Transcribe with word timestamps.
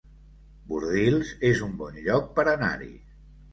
Bordils 0.71 1.35
es 1.51 1.63
un 1.67 1.77
bon 1.83 2.01
lloc 2.09 2.35
per 2.41 2.49
anar-hi 2.57 2.93